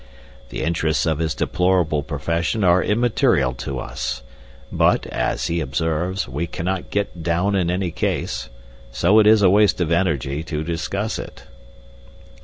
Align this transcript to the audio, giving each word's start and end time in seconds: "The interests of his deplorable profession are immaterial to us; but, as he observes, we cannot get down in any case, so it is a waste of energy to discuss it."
"The 0.49 0.63
interests 0.63 1.05
of 1.05 1.19
his 1.19 1.35
deplorable 1.35 2.01
profession 2.01 2.63
are 2.63 2.81
immaterial 2.81 3.53
to 3.61 3.77
us; 3.77 4.23
but, 4.71 5.05
as 5.05 5.45
he 5.45 5.59
observes, 5.61 6.27
we 6.27 6.47
cannot 6.47 6.89
get 6.89 7.21
down 7.21 7.53
in 7.53 7.69
any 7.69 7.91
case, 7.91 8.49
so 8.91 9.19
it 9.19 9.27
is 9.27 9.43
a 9.43 9.49
waste 9.51 9.79
of 9.79 9.91
energy 9.91 10.41
to 10.41 10.63
discuss 10.63 11.19
it." 11.19 11.43